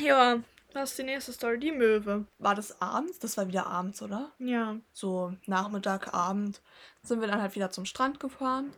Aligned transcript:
Ja, 0.00 0.40
was 0.72 0.90
ist 0.90 0.98
die 0.98 1.04
nächste 1.04 1.32
Story? 1.32 1.58
Die 1.58 1.72
Möwe. 1.72 2.26
War 2.38 2.54
das 2.54 2.80
abends? 2.80 3.18
Das 3.18 3.36
war 3.36 3.48
wieder 3.48 3.66
abends, 3.66 4.02
oder? 4.02 4.30
Ja. 4.38 4.76
So 4.92 5.34
Nachmittag, 5.46 6.14
Abend 6.14 6.62
sind 7.02 7.20
wir 7.20 7.28
dann 7.28 7.42
halt 7.42 7.54
wieder 7.54 7.70
zum 7.70 7.84
Strand 7.84 8.20
gefahren. 8.20 8.72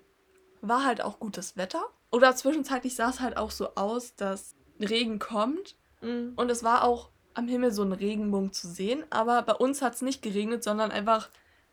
War 0.60 0.84
halt 0.84 1.02
auch 1.02 1.18
gutes 1.18 1.56
Wetter. 1.56 1.82
Oder 2.10 2.34
zwischenzeitlich 2.36 2.94
sah 2.94 3.10
es 3.10 3.20
halt 3.20 3.36
auch 3.36 3.50
so 3.50 3.74
aus, 3.74 4.14
dass 4.16 4.54
Regen 4.80 5.18
kommt. 5.18 5.76
Mhm. 6.00 6.32
Und 6.36 6.50
es 6.50 6.62
war 6.62 6.84
auch 6.84 7.10
am 7.34 7.48
Himmel 7.48 7.72
so 7.72 7.82
ein 7.82 7.92
Regenbogen 7.92 8.52
zu 8.52 8.68
sehen. 8.68 9.04
Aber 9.10 9.42
bei 9.42 9.54
uns 9.54 9.82
hat 9.82 9.94
es 9.94 10.02
nicht 10.02 10.22
geregnet, 10.22 10.62
sondern 10.62 10.90
einfach, 10.90 11.30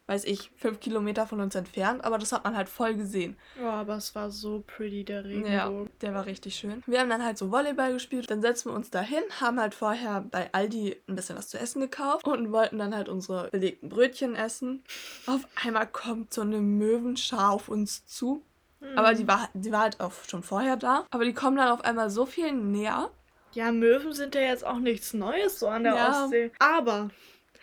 weiß 0.09 0.25
ich, 0.25 0.49
fünf 0.57 0.79
Kilometer 0.79 1.27
von 1.27 1.39
uns 1.39 1.53
entfernt. 1.53 2.03
Aber 2.03 2.17
das 2.17 2.31
hat 2.31 2.43
man 2.43 2.57
halt 2.57 2.67
voll 2.67 2.95
gesehen. 2.95 3.37
Ja, 3.61 3.69
aber 3.73 3.95
es 3.97 4.15
war 4.15 4.31
so 4.31 4.63
pretty, 4.65 5.03
der 5.03 5.21
Ja, 5.21 5.27
Regenbogen. 5.65 5.89
der 6.01 6.13
war 6.15 6.25
richtig 6.25 6.55
schön. 6.55 6.81
Wir 6.87 6.99
haben 6.99 7.09
dann 7.09 7.23
halt 7.23 7.37
so 7.37 7.51
Volleyball 7.51 7.93
gespielt. 7.93 8.29
Dann 8.31 8.41
setzen 8.41 8.71
wir 8.71 8.75
uns 8.75 8.89
dahin, 8.89 9.21
haben 9.39 9.59
halt 9.59 9.75
vorher 9.75 10.25
bei 10.31 10.49
Aldi 10.51 10.95
ein 11.07 11.15
bisschen 11.15 11.37
was 11.37 11.47
zu 11.49 11.59
essen 11.59 11.79
gekauft 11.79 12.25
und 12.27 12.51
wollten 12.51 12.79
dann 12.79 12.95
halt 12.95 13.07
unsere 13.07 13.49
belegten 13.51 13.87
Brötchen 13.89 14.35
essen. 14.35 14.83
Auf 15.27 15.41
einmal 15.63 15.85
kommt 15.87 16.33
so 16.33 16.41
eine 16.41 16.57
Möwenschar 16.59 17.51
auf 17.51 17.69
uns 17.69 18.05
zu. 18.07 18.43
Mhm. 18.79 18.97
Aber 18.97 19.13
die 19.13 19.27
war, 19.27 19.47
die 19.53 19.71
war 19.71 19.81
halt 19.81 19.99
auch 19.99 20.13
schon 20.27 20.41
vorher 20.41 20.75
da. 20.75 21.05
Aber 21.11 21.23
die 21.23 21.33
kommen 21.33 21.57
dann 21.57 21.67
auf 21.69 21.83
einmal 21.85 22.09
so 22.09 22.25
viel 22.25 22.51
näher. 22.51 23.11
Ja, 23.53 23.71
Möwen 23.71 24.13
sind 24.13 24.33
ja 24.35 24.41
jetzt 24.41 24.65
auch 24.65 24.79
nichts 24.79 25.13
Neues 25.13 25.59
so 25.59 25.67
an 25.67 25.83
der 25.83 25.93
Ja. 25.95 26.23
Ostsee. 26.23 26.51
Aber 26.59 27.09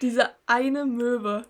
Diese 0.03 0.29
eine 0.47 0.85
Möwe. 0.85 1.45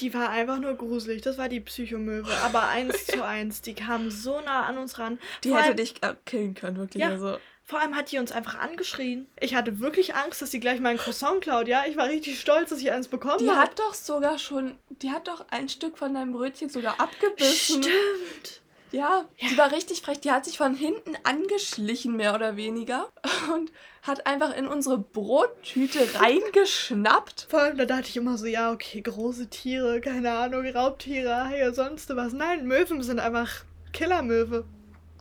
Die 0.00 0.12
war 0.14 0.30
einfach 0.30 0.58
nur 0.58 0.74
gruselig. 0.74 1.22
Das 1.22 1.38
war 1.38 1.48
die 1.48 1.60
Psychomöwe. 1.60 2.32
Aber 2.44 2.68
eins 2.68 3.06
zu 3.06 3.24
eins. 3.24 3.62
Die 3.62 3.74
kam 3.74 4.10
so 4.10 4.40
nah 4.40 4.64
an 4.66 4.78
uns 4.78 4.98
ran. 4.98 5.18
Die 5.44 5.48
Vor 5.50 5.58
hätte 5.58 5.68
allem- 5.68 5.76
dich 5.76 5.94
äh, 6.02 6.14
killen 6.24 6.54
können, 6.54 6.76
wirklich. 6.78 7.02
Ja. 7.02 7.10
Also, 7.10 7.38
Vor 7.64 7.80
allem 7.80 7.94
hat 7.96 8.10
die 8.10 8.18
uns 8.18 8.32
einfach 8.32 8.58
angeschrien. 8.58 9.26
Ich 9.38 9.54
hatte 9.54 9.78
wirklich 9.80 10.14
Angst, 10.14 10.42
dass 10.42 10.50
sie 10.50 10.58
gleich 10.60 10.80
mein 10.80 10.96
Croissant 10.96 11.40
klaut. 11.42 11.68
Ja, 11.68 11.84
ich 11.88 11.96
war 11.96 12.08
richtig 12.08 12.40
stolz, 12.40 12.70
dass 12.70 12.80
ich 12.80 12.90
eins 12.90 13.08
bekommen 13.08 13.38
die 13.38 13.48
habe. 13.50 13.60
hat 13.60 13.78
doch 13.78 13.94
sogar 13.94 14.38
schon, 14.38 14.76
die 14.88 15.10
hat 15.10 15.28
doch 15.28 15.44
ein 15.50 15.68
Stück 15.68 15.96
von 15.98 16.12
deinem 16.14 16.32
Brötchen 16.32 16.68
sogar 16.68 16.98
abgebissen. 17.00 17.82
Stimmt. 17.82 18.59
Ja, 18.92 19.24
Ja. 19.38 19.48
die 19.50 19.58
war 19.58 19.72
richtig 19.72 20.02
frech. 20.02 20.20
Die 20.20 20.30
hat 20.32 20.44
sich 20.44 20.58
von 20.58 20.74
hinten 20.74 21.16
angeschlichen, 21.24 22.16
mehr 22.16 22.34
oder 22.34 22.56
weniger. 22.56 23.08
Und 23.54 23.70
hat 24.02 24.26
einfach 24.26 24.56
in 24.56 24.66
unsere 24.66 24.98
Brottüte 24.98 26.00
reingeschnappt. 26.20 27.46
Vor 27.50 27.60
allem, 27.60 27.76
da 27.78 27.84
dachte 27.84 28.08
ich 28.08 28.16
immer 28.16 28.36
so, 28.38 28.46
ja, 28.46 28.72
okay, 28.72 29.00
große 29.00 29.48
Tiere, 29.48 30.00
keine 30.00 30.32
Ahnung, 30.32 30.66
Raubtiere, 30.66 31.44
Haie, 31.44 31.72
sonst 31.74 32.14
was. 32.16 32.32
Nein, 32.32 32.66
Möwen 32.66 33.02
sind 33.02 33.20
einfach 33.20 33.64
Killermöwe. 33.92 34.64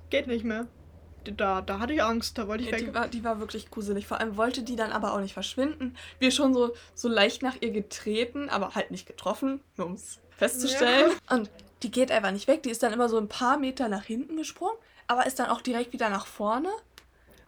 Geht 0.10 0.28
nicht 0.28 0.46
mehr. 0.46 0.68
Da, 1.24 1.62
da 1.62 1.80
hatte 1.80 1.94
ich 1.94 2.04
Angst, 2.04 2.38
da 2.38 2.48
wollte 2.48 2.64
ich 2.64 2.72
weg. 2.72 2.86
Die 2.86 2.94
war, 2.94 3.08
die 3.08 3.24
war 3.24 3.40
wirklich 3.40 3.70
gruselig. 3.70 4.08
Vor 4.08 4.20
allem 4.20 4.38
wollte 4.38 4.64
die 4.64 4.76
dann 4.76 4.92
aber 4.92 5.14
auch 5.14 5.20
nicht 5.20 5.34
verschwinden. 5.34 5.96
Wir 6.20 6.32
schon 6.32 6.54
so, 6.54 6.74
so 6.96 7.08
leicht 7.08 7.42
nach 7.42 7.56
ihr 7.62 7.72
getreten, 7.72 8.50
aber 8.50 8.76
halt 8.76 8.92
nicht 8.92 9.06
getroffen, 9.06 9.62
nur 9.78 9.88
um 9.88 9.94
es 9.94 10.20
festzustellen. 10.38 11.12
Und 11.30 11.50
die 11.84 11.92
geht 11.92 12.12
einfach 12.12 12.32
nicht 12.32 12.48
weg. 12.48 12.64
Die 12.64 12.70
ist 12.70 12.84
dann 12.84 12.94
immer 12.94 13.10
so 13.10 13.18
ein 13.18 13.28
paar 13.28 13.58
Meter 13.58 13.90
nach 13.90 14.04
hinten 14.04 14.38
gesprungen, 14.38 14.78
aber 15.08 15.26
ist 15.26 15.40
dann 15.40 15.48
auch 15.48 15.62
direkt 15.62 15.94
wieder 15.94 16.10
nach 16.10 16.26
vorne. 16.26 16.70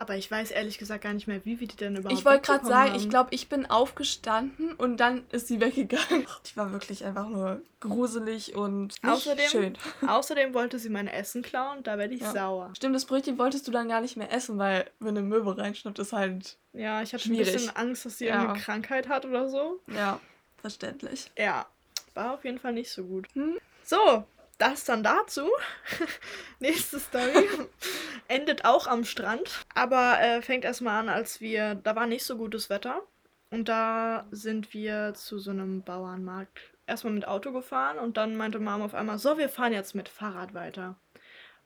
Aber 0.02 0.16
ich 0.16 0.32
weiß 0.32 0.50
ehrlich 0.50 0.80
gesagt 0.80 1.04
gar 1.04 1.14
nicht 1.14 1.28
mehr, 1.28 1.46
wie 1.46 1.60
wir 1.60 1.68
die 1.68 1.76
denn 1.76 1.96
überhaupt 1.96 2.18
Ich 2.20 2.26
wollte 2.26 2.42
gerade 2.42 2.66
sagen, 2.66 2.96
ich 2.96 3.04
haben. 3.04 3.10
glaube, 3.12 3.30
ich 3.36 3.50
bin 3.50 3.68
aufgestanden 3.70 4.74
und 4.74 4.98
dann 4.98 5.24
ist 5.32 5.48
sie 5.48 5.62
weggegangen. 5.62 6.26
Die 6.52 6.58
war 6.58 6.72
wirklich 6.72 7.06
einfach 7.06 7.30
nur 7.30 7.62
gruselig 7.80 8.56
und 8.56 8.88
nicht 8.88 9.06
Außerdem- 9.06 9.50
schön. 9.52 9.78
Außerdem 10.08 10.56
wollte 10.56 10.80
sie 10.80 10.90
mein 10.90 11.08
Essen 11.08 11.44
klauen, 11.44 11.84
da 11.84 12.00
werde 12.00 12.16
ich 12.16 12.22
Ja. 12.22 12.32
sauer. 12.32 12.72
Stimmt, 12.76 12.96
das 12.96 13.06
Brötchen 13.06 13.38
wolltest 13.38 13.68
du 13.68 13.72
dann 13.72 13.90
gar 13.90 14.02
nicht 14.02 14.18
mehr 14.18 14.32
essen, 14.34 14.58
weil 14.58 14.90
wenn 15.00 15.10
eine 15.16 15.22
Möwe 15.22 15.56
reinschnappt, 15.56 16.00
ist 16.00 16.14
halt, 16.14 16.58
Ja, 16.74 17.04
ich 17.04 17.14
hatte 17.14 17.26
Schwierig. 17.26 17.50
ein 17.50 17.54
bisschen 17.54 17.76
Angst, 17.76 18.04
dass 18.06 18.18
sie 18.18 18.26
Ja. 18.26 18.38
irgendeine 18.38 18.60
Krankheit 18.60 19.08
hat 19.08 19.26
oder 19.26 19.50
so. 19.50 19.82
ja, 19.86 20.20
verständlich. 20.62 21.30
Ja, 21.38 21.68
war 22.16 22.34
auf 22.34 22.44
jeden 22.44 22.58
Fall 22.58 22.74
nicht 22.74 22.90
so 22.90 23.04
gut. 23.04 23.28
Hm? 23.36 23.60
So, 23.84 24.24
das 24.62 24.86
dann 24.86 25.04
dazu. 25.04 25.50
Nächste 26.60 27.00
Story 27.00 27.50
endet 28.28 28.66
auch 28.66 28.88
am 28.88 29.04
Strand, 29.04 29.66
aber 29.74 30.20
äh, 30.22 30.42
fängt 30.42 30.64
erstmal 30.66 31.00
an, 31.00 31.10
als 31.10 31.42
wir, 31.42 31.76
da 31.76 31.96
war 31.96 32.08
nicht 32.08 32.24
so 32.24 32.38
gutes 32.38 32.70
Wetter 32.70 33.02
und 33.50 33.68
da 33.68 34.26
sind 34.32 34.74
wir 34.74 35.14
zu 35.16 35.40
so 35.40 35.52
einem 35.52 35.82
Bauernmarkt 35.84 36.60
erstmal 36.88 37.14
mit 37.14 37.28
Auto 37.28 37.52
gefahren 37.52 37.98
und 37.98 38.18
dann 38.18 38.36
meinte 38.36 38.60
Mama 38.60 38.86
auf 38.86 38.94
einmal, 38.94 39.18
so, 39.18 39.38
wir 39.38 39.50
fahren 39.50 39.74
jetzt 39.74 39.96
mit 39.96 40.10
Fahrrad 40.10 40.54
weiter. 40.54 40.96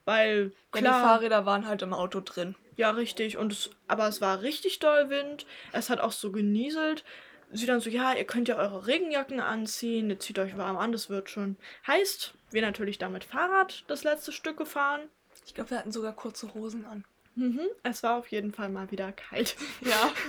Weil, 0.05 0.51
Ja, 0.73 0.81
klar, 0.81 0.99
die 1.01 1.07
Fahrräder 1.07 1.45
waren 1.45 1.67
halt 1.67 1.81
im 1.81 1.93
Auto 1.93 2.21
drin. 2.21 2.55
ja, 2.75 2.91
richtig. 2.91 3.37
Und 3.37 3.51
es, 3.51 3.71
aber 3.87 4.07
es 4.07 4.21
war 4.21 4.41
richtig 4.41 4.77
doll 4.79 5.09
Wind. 5.09 5.47
Es 5.71 5.89
hat 5.89 5.99
auch 5.99 6.11
so 6.11 6.31
genieselt. 6.31 7.03
Sie 7.51 7.65
dann 7.65 7.79
so, 7.79 7.89
ja, 7.89 8.13
ihr 8.13 8.25
könnt 8.25 8.47
ja 8.47 8.55
eure 8.57 8.87
Regenjacken 8.87 9.39
anziehen, 9.39 10.09
ihr 10.09 10.19
zieht 10.19 10.39
euch 10.39 10.57
warm 10.57 10.77
an, 10.77 10.91
das 10.91 11.09
wird 11.09 11.29
schon. 11.29 11.57
Heißt, 11.87 12.33
wir 12.51 12.61
natürlich 12.61 12.97
da 12.97 13.09
mit 13.09 13.23
Fahrrad 13.23 13.83
das 13.87 14.03
letzte 14.03 14.31
Stück 14.31 14.57
gefahren. 14.57 15.01
Ich 15.45 15.53
glaube, 15.53 15.69
wir 15.71 15.77
hatten 15.79 15.91
sogar 15.91 16.13
kurze 16.13 16.53
Hosen 16.53 16.85
an. 16.85 17.03
Mhm, 17.35 17.61
es 17.83 18.01
war 18.03 18.15
auf 18.17 18.27
jeden 18.29 18.53
Fall 18.53 18.69
mal 18.69 18.91
wieder 18.91 19.11
kalt. 19.11 19.55
Ja. 19.81 20.03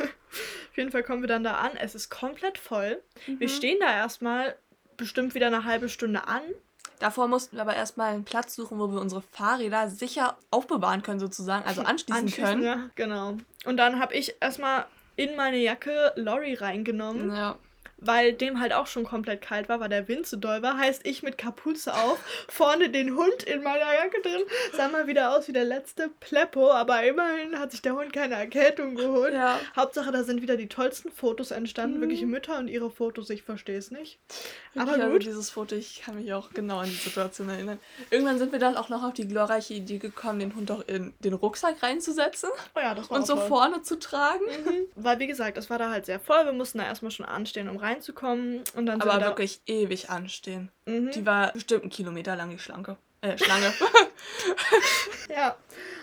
auf 0.70 0.76
jeden 0.76 0.90
Fall 0.90 1.02
kommen 1.02 1.22
wir 1.22 1.28
dann 1.28 1.44
da 1.44 1.54
an. 1.54 1.72
Es 1.76 1.94
ist 1.94 2.10
komplett 2.10 2.58
voll. 2.58 3.00
Wir 3.26 3.48
Mhm. 3.48 3.52
stehen 3.52 3.78
da 3.80 3.92
erstmal 3.94 4.56
bestimmt 4.96 5.34
wieder 5.34 5.46
eine 5.46 5.64
halbe 5.64 5.88
Stunde 5.88 6.26
an. 6.26 6.42
Davor 6.98 7.28
mussten 7.28 7.56
wir 7.56 7.62
aber 7.62 7.76
erstmal 7.76 8.14
einen 8.14 8.24
Platz 8.24 8.54
suchen, 8.54 8.78
wo 8.78 8.90
wir 8.90 9.00
unsere 9.00 9.20
Fahrräder 9.22 9.90
sicher 9.90 10.38
aufbewahren 10.50 11.02
können, 11.02 11.20
sozusagen, 11.20 11.64
also 11.66 11.82
anschließen, 11.84 12.22
Anschließen, 12.22 12.44
können. 12.44 12.62
Ja, 12.64 12.90
genau. 12.94 13.36
Und 13.66 13.76
dann 13.76 14.00
habe 14.00 14.14
ich 14.14 14.34
erstmal 14.40 14.86
in 15.16 15.34
meine 15.34 15.56
Jacke 15.58 16.12
Lori 16.16 16.54
reingenommen. 16.54 17.30
Ja. 17.34 17.58
Weil 17.98 18.32
dem 18.32 18.60
halt 18.60 18.72
auch 18.72 18.86
schon 18.86 19.04
komplett 19.04 19.40
kalt 19.42 19.68
war, 19.68 19.80
weil 19.80 19.88
der 19.88 20.06
Wind 20.08 20.26
so 20.26 20.36
doll 20.36 20.62
war. 20.62 20.76
Heißt, 20.78 21.06
ich 21.06 21.22
mit 21.22 21.38
Kapuze 21.38 21.94
auf, 21.94 22.18
vorne 22.48 22.90
den 22.90 23.16
Hund 23.16 23.42
in 23.44 23.62
meiner 23.62 23.94
Jacke 23.94 24.20
drin. 24.22 24.42
Sah 24.74 24.88
mal 24.88 25.06
wieder 25.06 25.36
aus 25.36 25.48
wie 25.48 25.52
der 25.52 25.64
letzte 25.64 26.10
Pleppo, 26.20 26.70
aber 26.70 27.02
immerhin 27.04 27.58
hat 27.58 27.72
sich 27.72 27.82
der 27.82 27.94
Hund 27.94 28.12
keine 28.12 28.34
Erkältung 28.34 28.94
geholt. 28.96 29.32
Ja. 29.34 29.58
Hauptsache, 29.74 30.12
da 30.12 30.24
sind 30.24 30.42
wieder 30.42 30.56
die 30.56 30.68
tollsten 30.68 31.10
Fotos 31.10 31.50
entstanden. 31.50 31.96
Mhm. 31.98 32.00
Wirklich 32.02 32.22
Mütter 32.26 32.58
und 32.58 32.68
ihre 32.68 32.90
Fotos, 32.90 33.30
ich 33.30 33.42
verstehe 33.42 33.78
es 33.78 33.90
nicht. 33.90 34.18
Aber 34.74 34.92
Aber 34.92 35.02
also 35.02 35.12
gut. 35.14 35.24
dieses 35.24 35.50
Foto, 35.50 35.74
ich 35.74 36.02
kann 36.04 36.16
mich 36.16 36.32
auch 36.32 36.50
genau 36.50 36.78
an 36.78 36.86
die 36.88 36.94
Situation 36.94 37.48
erinnern. 37.48 37.78
Irgendwann 38.10 38.38
sind 38.38 38.52
wir 38.52 38.58
dann 38.58 38.76
auch 38.76 38.88
noch 38.88 39.02
auf 39.02 39.14
die 39.14 39.26
glorreiche 39.26 39.74
Idee 39.74 39.98
gekommen, 39.98 40.38
den 40.38 40.54
Hund 40.54 40.70
auch 40.70 40.86
in 40.86 41.14
den 41.20 41.32
Rucksack 41.32 41.82
reinzusetzen 41.82 42.50
Oh 42.74 42.80
ja, 42.80 42.94
und 43.08 43.26
so 43.26 43.34
toll. 43.34 43.48
vorne 43.48 43.82
zu 43.82 43.98
tragen. 43.98 44.44
Mhm. 44.44 44.86
Weil, 44.96 45.18
wie 45.18 45.26
gesagt, 45.26 45.56
es 45.56 45.70
war 45.70 45.78
da 45.78 45.90
halt 45.90 46.06
sehr 46.06 46.20
voll. 46.20 46.44
Wir 46.44 46.52
mussten 46.52 46.78
da 46.78 46.84
erstmal 46.84 47.10
schon 47.10 47.26
anstehen, 47.26 47.68
um 47.68 47.76
reinzukommen. 47.86 48.62
Und 48.74 48.86
dann 48.86 49.00
Aber 49.00 49.20
wir 49.20 49.26
wirklich 49.26 49.60
ewig 49.66 50.10
anstehen. 50.10 50.70
Mhm. 50.86 51.10
Die 51.12 51.24
war 51.24 51.52
bestimmt 51.52 51.82
einen 51.82 51.90
Kilometer 51.90 52.36
lang, 52.36 52.50
die 52.50 52.58
Schlanke. 52.58 52.96
Äh, 53.22 53.38
Schlange. 53.38 53.72
Ja, 55.28 55.56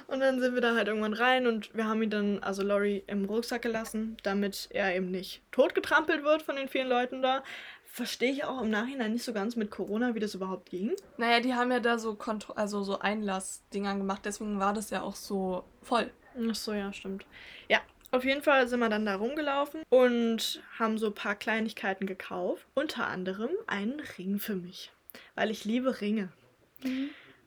und 0.07 0.19
dann 0.19 0.39
sind 0.39 0.53
wir 0.53 0.61
da 0.61 0.75
halt 0.75 0.88
irgendwann 0.88 1.13
rein 1.13 1.47
und 1.47 1.73
wir 1.73 1.88
haben 1.88 2.01
ihn 2.03 2.09
dann, 2.09 2.44
also 2.44 2.61
Laurie, 2.61 3.03
im 3.07 3.25
Rucksack 3.25 3.61
gelassen, 3.61 4.17
damit 4.23 4.67
er 4.71 4.95
eben 4.95 5.11
nicht 5.11 5.41
totgetrampelt 5.51 6.23
wird 6.23 6.41
von 6.41 6.55
den 6.55 6.67
vielen 6.67 6.89
Leuten 6.89 7.21
da. 7.21 7.44
Verstehe 7.85 8.31
ich 8.31 8.44
auch 8.44 8.61
im 8.61 8.69
Nachhinein 8.69 9.13
nicht 9.13 9.23
so 9.23 9.33
ganz 9.33 9.55
mit 9.55 9.71
Corona, 9.71 10.15
wie 10.15 10.19
das 10.19 10.35
überhaupt 10.35 10.69
ging. 10.69 10.94
naja, 11.17 11.39
die 11.39 11.53
haben 11.53 11.71
ja 11.71 11.79
da 11.79 11.97
so, 11.97 12.15
Kontro 12.15 12.53
also 12.53 12.83
so 12.83 13.00
Einlassdinger 13.00 13.95
gemacht, 13.95 14.21
deswegen 14.25 14.59
war 14.59 14.73
das 14.73 14.89
ja 14.89 15.01
auch 15.03 15.15
so 15.15 15.63
voll. 15.81 16.11
Ach 16.50 16.55
so, 16.55 16.73
ja, 16.73 16.91
stimmt. 16.91 17.25
Ja, 17.69 17.79
auf 18.13 18.24
jeden 18.24 18.44
Fall 18.44 18.68
sind 18.68 18.79
wir 18.79 18.90
dann 18.90 19.07
da 19.07 19.16
rumgelaufen 19.16 19.81
und 19.90 20.62
haben 20.78 21.00
so 21.00 21.07
ein 21.07 21.16
paar 21.16 21.34
Kleinigkeiten 21.34 22.06
gekauft. 22.06 22.66
Unter 22.75 23.07
anderem 23.07 23.50
einen 23.66 24.00
Ring 24.18 24.38
für 24.38 24.56
mich, 24.56 24.91
weil 25.34 25.50
ich 25.50 25.66
liebe 25.66 26.00
Ringe. 26.00 26.29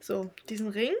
So, 0.01 0.29
diesen 0.49 0.67
Ring 0.67 0.91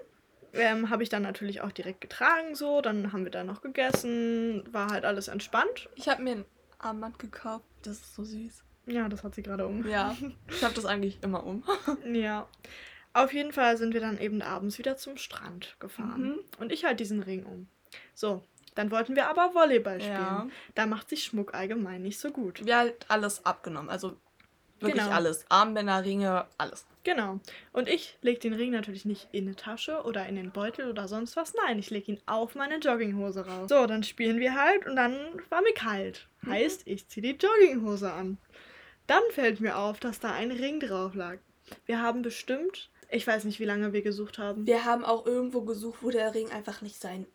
ähm, 0.53 0.89
habe 0.89 1.03
ich 1.03 1.09
dann 1.09 1.23
natürlich 1.23 1.59
auch 1.61 1.73
direkt 1.73 1.99
getragen, 1.99 2.55
so. 2.55 2.79
Dann 2.79 3.11
haben 3.11 3.25
wir 3.25 3.31
da 3.31 3.43
noch 3.43 3.61
gegessen, 3.61 4.63
war 4.71 4.89
halt 4.89 5.03
alles 5.03 5.27
entspannt. 5.27 5.89
Ich 5.95 6.07
habe 6.07 6.23
mir 6.23 6.37
ein 6.37 6.45
Armband 6.79 7.19
gekauft. 7.19 7.65
Das 7.83 7.97
ist 7.97 8.15
so 8.15 8.23
süß. 8.23 8.63
Ja, 8.85 9.09
das 9.09 9.25
hat 9.25 9.35
sie 9.35 9.43
gerade 9.43 9.67
um. 9.67 9.85
Ja, 9.85 10.15
ich 10.49 10.63
habe 10.63 10.75
das 10.75 10.85
eigentlich 10.85 11.21
immer 11.21 11.45
um. 11.45 11.63
Ja. 12.05 12.47
Auf 13.11 13.33
jeden 13.33 13.51
Fall 13.51 13.77
sind 13.77 13.93
wir 13.93 14.01
dann 14.01 14.19
eben 14.19 14.41
abends 14.41 14.77
wieder 14.77 14.95
zum 14.95 15.17
Strand 15.17 15.75
gefahren. 15.79 16.21
Mhm. 16.21 16.39
Und 16.59 16.71
ich 16.71 16.85
halt 16.85 17.01
diesen 17.01 17.21
Ring 17.21 17.45
um. 17.45 17.67
So, 18.13 18.43
dann 18.77 18.91
wollten 18.91 19.15
wir 19.15 19.27
aber 19.27 19.53
Volleyball 19.55 19.99
spielen. 19.99 20.15
Ja. 20.17 20.47
Da 20.75 20.85
macht 20.85 21.09
sich 21.09 21.23
Schmuck 21.23 21.53
allgemein 21.53 22.01
nicht 22.03 22.19
so 22.19 22.31
gut. 22.31 22.65
Wir 22.65 22.77
halt 22.77 23.05
alles 23.07 23.45
abgenommen. 23.45 23.89
Also 23.89 24.15
wirklich 24.79 25.03
Genau. 25.03 25.15
alles. 25.15 25.45
Armbänder, 25.49 26.03
Ringe, 26.03 26.45
alles. 26.57 26.85
Genau. 27.03 27.39
Und 27.71 27.87
ich 27.87 28.17
lege 28.21 28.39
den 28.39 28.53
Ring 28.53 28.71
natürlich 28.71 29.05
nicht 29.05 29.29
in 29.31 29.45
eine 29.45 29.55
Tasche 29.55 30.03
oder 30.03 30.27
in 30.27 30.35
den 30.35 30.51
Beutel 30.51 30.89
oder 30.89 31.07
sonst 31.07 31.35
was. 31.37 31.53
Nein, 31.53 31.79
ich 31.79 31.89
lege 31.89 32.11
ihn 32.11 32.21
auf 32.25 32.53
meine 32.53 32.77
Jogginghose 32.77 33.47
raus. 33.47 33.69
So, 33.69 33.87
dann 33.87 34.03
spielen 34.03 34.39
wir 34.39 34.55
halt 34.55 34.85
und 34.85 34.95
dann 34.95 35.17
war 35.49 35.61
mir 35.61 35.73
kalt. 35.73 36.27
Mhm. 36.41 36.51
Heißt, 36.51 36.83
ich 36.85 37.07
ziehe 37.07 37.33
die 37.33 37.37
Jogginghose 37.47 38.11
an. 38.11 38.37
Dann 39.07 39.23
fällt 39.31 39.61
mir 39.61 39.77
auf, 39.77 39.99
dass 39.99 40.19
da 40.19 40.33
ein 40.33 40.51
Ring 40.51 40.79
drauf 40.81 41.15
lag. 41.15 41.37
Wir 41.85 42.01
haben 42.01 42.21
bestimmt, 42.21 42.89
ich 43.09 43.25
weiß 43.25 43.45
nicht, 43.45 43.59
wie 43.59 43.65
lange 43.65 43.93
wir 43.93 44.01
gesucht 44.01 44.37
haben. 44.37 44.67
Wir 44.67 44.83
haben 44.83 45.05
auch 45.05 45.25
irgendwo 45.25 45.61
gesucht, 45.61 45.99
wo 46.01 46.09
der 46.11 46.35
Ring 46.35 46.51
einfach 46.51 46.81
nicht 46.81 46.99
sein 47.01 47.25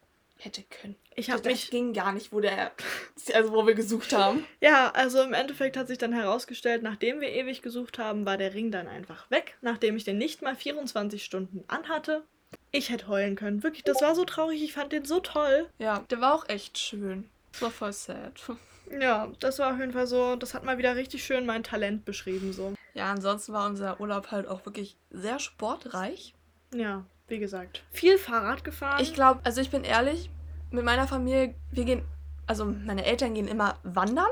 hätte 0.45 0.63
können. 0.63 0.97
Ich 1.15 1.31
habe 1.31 1.43
Das 1.43 1.53
mich. 1.53 1.71
ging 1.71 1.93
gar 1.93 2.13
nicht, 2.13 2.33
wo 2.33 2.41
der, 2.41 2.73
also 3.35 3.53
wo 3.53 3.67
wir 3.67 3.75
gesucht 3.75 4.13
haben. 4.13 4.45
Ja, 4.61 4.91
also 4.91 5.23
im 5.23 5.35
Endeffekt 5.35 5.77
hat 5.77 5.89
sich 5.89 5.99
dann 5.99 6.13
herausgestellt, 6.13 6.83
nachdem 6.83 7.21
wir 7.21 7.29
ewig 7.31 7.63
gesucht 7.63 7.99
haben, 7.99 8.27
war 8.27 8.37
der 8.39 8.55
Ring 8.55 8.71
dann 8.71 8.89
einfach 8.89 9.31
weg, 9.31 9.57
nachdem 9.61 9.97
ich 9.97 10.05
den 10.05 10.19
nicht 10.19 10.43
mal 10.43 10.57
24 10.57 11.25
Stunden 11.25 11.65
anhatte. 11.69 12.25
Ich 12.71 12.91
hätte 12.91 13.09
heulen 13.09 13.37
können. 13.37 13.63
Wirklich, 13.63 13.85
das 13.85 14.01
war 14.03 14.15
so 14.15 14.25
traurig. 14.25 14.63
Ich 14.63 14.73
fand 14.73 14.93
den 14.93 15.05
so 15.05 15.21
toll. 15.21 15.69
Ja, 15.79 16.01
der 16.11 16.21
war 16.21 16.35
auch 16.35 16.49
echt 16.49 16.79
schön. 16.79 17.29
Das 17.53 17.63
war 17.63 17.71
voll 17.71 17.93
sad. 17.93 18.41
Ja, 19.01 19.33
das 19.41 19.59
war 19.59 19.73
auf 19.73 19.79
jeden 19.81 19.93
Fall 19.93 20.07
so, 20.07 20.37
das 20.37 20.53
hat 20.53 20.65
mal 20.65 20.77
wieder 20.77 20.97
richtig 20.97 21.25
schön 21.25 21.47
mein 21.47 21.63
Talent 21.63 22.05
beschrieben, 22.05 22.53
so. 22.53 22.75
Ja, 22.93 23.11
ansonsten 23.11 23.55
war 23.55 23.67
unser 23.67 24.01
Urlaub 24.01 24.31
halt 24.33 24.47
auch 24.47 24.67
wirklich 24.67 24.97
sehr 25.09 25.39
sportreich. 25.39 26.35
Ja, 26.75 27.07
wie 27.29 27.39
gesagt. 27.39 27.83
Viel 27.91 28.19
Fahrrad 28.19 28.65
gefahren. 28.65 29.03
Ich 29.03 29.15
glaube, 29.15 29.41
also 29.45 29.61
ich 29.61 29.71
bin 29.71 29.85
ehrlich, 29.85 30.31
mit 30.71 30.85
meiner 30.85 31.07
Familie, 31.07 31.55
wir 31.71 31.85
gehen, 31.85 32.05
also 32.47 32.65
meine 32.65 33.05
Eltern 33.05 33.35
gehen 33.35 33.49
immer 33.49 33.79
wandern, 33.83 34.31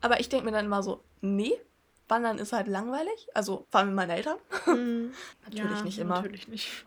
aber 0.00 0.20
ich 0.20 0.28
denke 0.28 0.46
mir 0.46 0.52
dann 0.52 0.66
immer 0.66 0.82
so, 0.82 1.02
nee, 1.20 1.52
wandern 2.08 2.38
ist 2.38 2.52
halt 2.52 2.68
langweilig, 2.68 3.28
also 3.34 3.66
vor 3.70 3.80
allem 3.80 3.88
mit 3.90 3.96
meinen 3.96 4.10
Eltern. 4.10 4.38
Mhm. 4.66 5.12
Natürlich 5.44 5.78
Ja, 5.78 5.82
nicht 5.84 5.98
immer. 5.98 6.16
Natürlich 6.16 6.48
nicht. 6.48 6.84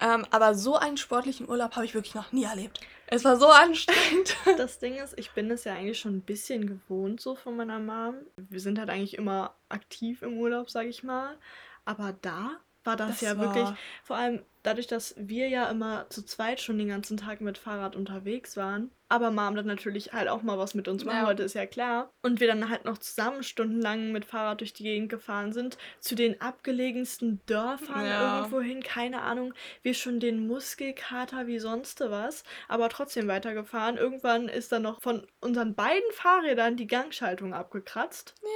Ähm, 0.00 0.26
aber 0.30 0.54
so 0.54 0.76
einen 0.76 0.96
sportlichen 0.96 1.48
Urlaub 1.48 1.74
habe 1.74 1.86
ich 1.86 1.94
wirklich 1.94 2.14
noch 2.14 2.32
nie 2.32 2.44
erlebt. 2.44 2.80
Es 3.06 3.24
war 3.24 3.36
so 3.38 3.48
anstrengend. 3.48 4.36
Das 4.58 4.78
Ding 4.78 4.96
ist, 4.96 5.18
ich 5.18 5.30
bin 5.32 5.50
es 5.50 5.64
ja 5.64 5.74
eigentlich 5.74 5.98
schon 5.98 6.16
ein 6.16 6.22
bisschen 6.22 6.66
gewohnt 6.66 7.20
so 7.20 7.34
von 7.34 7.56
meiner 7.56 7.78
Mom. 7.78 8.16
Wir 8.36 8.60
sind 8.60 8.78
halt 8.78 8.90
eigentlich 8.90 9.16
immer 9.16 9.54
aktiv 9.68 10.22
im 10.22 10.36
Urlaub, 10.38 10.70
sag 10.70 10.86
ich 10.86 11.02
mal. 11.02 11.36
Aber 11.84 12.14
da 12.20 12.60
war 12.88 12.96
das, 12.96 13.10
Das 13.10 13.20
ja 13.20 13.38
war- 13.38 13.54
wirklich, 13.54 13.68
vor 14.02 14.16
allem 14.16 14.42
dadurch, 14.64 14.86
dass 14.88 15.14
wir 15.16 15.48
ja 15.48 15.70
immer 15.70 16.06
zu 16.10 16.22
zweit 16.24 16.60
schon 16.60 16.78
den 16.78 16.88
ganzen 16.88 17.16
Tag 17.16 17.40
mit 17.40 17.56
Fahrrad 17.56 17.94
unterwegs 17.96 18.56
waren. 18.56 18.90
Aber 19.10 19.30
Mom 19.30 19.54
dann 19.56 19.64
natürlich 19.66 20.12
halt 20.12 20.28
auch 20.28 20.42
mal 20.42 20.58
was 20.58 20.74
mit 20.74 20.86
uns 20.88 21.04
machen 21.06 21.20
Ja. 21.20 21.26
wollte, 21.26 21.42
ist 21.42 21.54
ja 21.54 21.64
klar. 21.64 22.10
Und 22.22 22.40
wir 22.40 22.46
dann 22.48 22.68
halt 22.68 22.84
noch 22.84 22.98
zusammen 22.98 23.42
stundenlang 23.42 24.12
mit 24.12 24.26
Fahrrad 24.26 24.60
durch 24.60 24.74
die 24.74 24.82
Gegend 24.82 25.08
gefahren 25.08 25.54
sind, 25.54 25.78
zu 26.00 26.14
den 26.14 26.42
abgelegensten 26.42 27.40
Dörfern 27.46 28.04
Ja. 28.04 28.38
irgendwo 28.40 28.60
hin, 28.60 28.82
keine 28.82 29.22
Ahnung. 29.22 29.54
Wir 29.82 29.94
schon 29.94 30.20
den 30.20 30.46
Muskelkater 30.46 31.46
wie 31.46 31.58
sonst 31.58 32.00
was, 32.00 32.42
aber 32.68 32.90
trotzdem 32.90 33.28
weitergefahren. 33.28 33.96
Irgendwann 33.96 34.48
ist 34.48 34.72
dann 34.72 34.82
noch 34.82 35.00
von 35.00 35.26
unseren 35.40 35.74
beiden 35.74 36.10
Fahrrädern 36.12 36.76
die 36.76 36.86
Gangschaltung 36.86 37.54
abgekratzt. 37.54 38.34
Ja. 38.42 38.48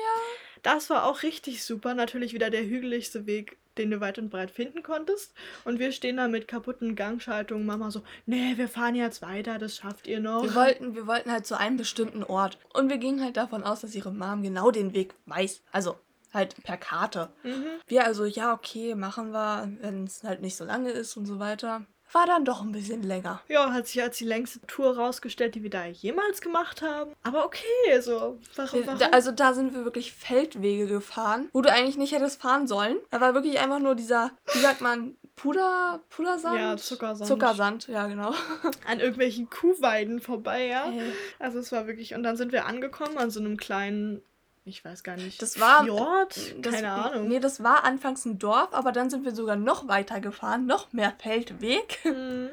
Das 0.62 0.90
war 0.90 1.06
auch 1.06 1.22
richtig 1.22 1.64
super. 1.64 1.94
Natürlich 1.94 2.34
wieder 2.34 2.50
der 2.50 2.62
hügeligste 2.64 3.24
Weg, 3.26 3.56
den 3.78 3.90
du 3.90 4.00
weit 4.00 4.18
und 4.18 4.30
breit 4.30 4.50
finden 4.50 4.82
konntest. 4.82 5.34
Und 5.64 5.78
wir 5.78 5.92
stehen 5.92 6.16
da 6.16 6.28
mit 6.28 6.48
kaputten 6.48 6.94
Gangschaltungen. 6.94 7.66
Mama 7.66 7.90
so, 7.90 8.02
nee, 8.26 8.56
wir 8.56 8.68
fahren 8.68 8.94
jetzt 8.94 9.22
weiter, 9.22 9.58
das 9.58 9.76
schafft 9.76 10.06
ihr 10.06 10.20
noch. 10.20 10.42
Wir 10.42 10.54
wollten, 10.54 10.94
wir 10.94 11.06
wollten 11.06 11.30
halt 11.30 11.46
zu 11.46 11.58
einem 11.58 11.76
bestimmten 11.76 12.22
Ort. 12.22 12.58
Und 12.74 12.88
wir 12.88 12.98
gingen 12.98 13.22
halt 13.22 13.36
davon 13.36 13.62
aus, 13.62 13.80
dass 13.80 13.94
ihre 13.94 14.12
Mom 14.12 14.42
genau 14.42 14.70
den 14.70 14.94
Weg 14.94 15.14
weiß. 15.26 15.62
Also 15.72 15.96
halt 16.32 16.62
per 16.64 16.76
Karte. 16.76 17.30
Mhm. 17.42 17.66
Wir 17.86 18.04
also, 18.04 18.24
ja, 18.24 18.52
okay, 18.54 18.94
machen 18.94 19.32
wir, 19.32 19.70
wenn 19.80 20.04
es 20.04 20.22
halt 20.24 20.40
nicht 20.42 20.56
so 20.56 20.64
lange 20.64 20.90
ist 20.90 21.16
und 21.16 21.26
so 21.26 21.38
weiter. 21.38 21.82
War 22.14 22.26
dann 22.26 22.44
doch 22.44 22.60
ein 22.60 22.72
bisschen 22.72 23.02
länger. 23.02 23.40
Ja, 23.48 23.72
hat 23.72 23.86
sich 23.86 24.02
als 24.02 24.18
die 24.18 24.26
längste 24.26 24.60
Tour 24.66 24.96
rausgestellt, 24.96 25.54
die 25.54 25.62
wir 25.62 25.70
da 25.70 25.86
jemals 25.86 26.42
gemacht 26.42 26.82
haben. 26.82 27.14
Aber 27.22 27.46
okay, 27.46 27.64
so. 28.02 28.38
Warum, 28.54 28.80
Wir- 28.80 28.86
warum? 28.86 29.00
Also 29.12 29.32
da 29.32 29.54
sind 29.54 29.72
wir 29.74 29.84
wirklich 29.84 30.12
Feldwege 30.12 30.86
gefahren, 30.86 31.48
wo 31.54 31.62
du 31.62 31.72
eigentlich 31.72 31.96
nicht 31.96 32.12
hättest 32.12 32.42
fahren 32.42 32.66
sollen. 32.66 32.98
Da 33.10 33.22
war 33.22 33.32
wirklich 33.32 33.58
einfach 33.60 33.78
nur 33.78 33.94
dieser, 33.94 34.30
wie 34.52 34.58
sagt 34.58 34.82
man, 34.82 35.16
Puder, 35.36 36.02
Pudersand? 36.10 36.58
Ja, 36.60 36.76
Zuckersand. 36.76 37.26
Zuckersand, 37.28 37.88
ja 37.88 38.06
genau. 38.06 38.34
An 38.86 39.00
irgendwelchen 39.00 39.48
Kuhweiden 39.48 40.20
vorbei, 40.20 40.66
ja. 40.66 40.90
Äh, 40.92 41.12
Also 41.38 41.60
es 41.60 41.72
war 41.72 41.86
wirklich. 41.86 42.14
Und 42.14 42.22
dann 42.24 42.36
sind 42.36 42.52
wir 42.52 42.66
angekommen 42.66 43.16
an 43.16 43.30
so 43.30 43.40
einem 43.40 43.56
kleinen, 43.56 44.20
ich 44.64 44.84
weiß 44.84 45.02
gar 45.02 45.16
nicht, 45.16 45.40
Das 45.42 45.58
war- 45.60 45.84
Fjord? 45.84 46.36
Das, 46.64 46.72
Keine 46.74 46.92
Ahnung. 46.92 47.28
Nee, 47.28 47.40
das 47.40 47.62
war 47.62 47.84
anfangs 47.84 48.24
ein 48.24 48.38
Dorf, 48.38 48.72
aber 48.72 48.92
dann 48.92 49.10
sind 49.10 49.24
wir 49.24 49.34
sogar 49.34 49.56
noch 49.56 49.88
weiter 49.88 50.20
gefahren, 50.20 50.66
noch 50.66 50.92
mehr 50.92 51.12
Feldweg, 51.18 51.98
Mhm. 52.04 52.50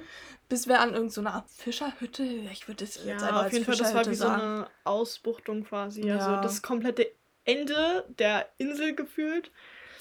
bis 0.47 0.67
wir 0.67 0.79
an 0.79 0.94
irgendeiner 0.94 1.33
Art 1.35 1.50
Fischerhütte, 1.50 2.23
ich 2.23 2.67
würde 2.67 2.83
es 2.83 2.95
jetzt 2.95 3.06
Ja, 3.06 3.13
einfach 3.15 3.33
auf 3.38 3.44
als 3.44 3.53
jeden 3.53 3.65
Fall, 3.65 3.75
das 3.77 3.94
war 3.94 4.06
wie 4.07 4.15
so 4.15 4.23
sagen. 4.25 4.41
eine 4.41 4.67
Ausbuchtung 4.85 5.63
quasi. 5.65 6.06
Ja. 6.06 6.17
Also 6.17 6.41
das 6.41 6.61
komplette 6.61 7.11
Ende 7.45 8.06
der 8.09 8.47
Insel 8.57 8.95
gefühlt. 8.95 9.51